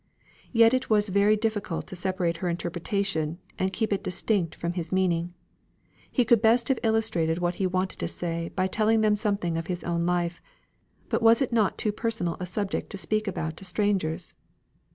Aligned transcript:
Yet 0.51 0.73
it 0.73 0.89
was 0.89 1.09
very 1.09 1.37
difficult 1.37 1.85
to 1.85 1.95
separate 1.95 2.37
her 2.37 2.49
interpretation, 2.49 3.37
and 3.59 3.71
keep 3.71 3.93
it 3.93 4.03
distinct 4.03 4.55
from 4.55 4.73
his 4.73 4.91
meaning. 4.91 5.35
He 6.11 6.25
could 6.25 6.41
best 6.41 6.69
have 6.69 6.79
illustrated 6.81 7.37
what 7.37 7.53
he 7.61 7.67
wanted 7.67 7.99
to 7.99 8.07
say 8.07 8.49
by 8.55 8.65
telling 8.65 9.01
them 9.01 9.15
something 9.15 9.59
of 9.59 9.67
his 9.67 9.83
own 9.83 10.07
life; 10.07 10.41
but 11.09 11.21
was 11.21 11.39
it 11.39 11.53
not 11.53 11.77
too 11.77 11.91
personal 11.91 12.35
a 12.39 12.47
subject 12.47 12.89
to 12.89 12.97
speak 12.97 13.27
about 13.27 13.57
to 13.57 13.63
strangers? 13.63 14.33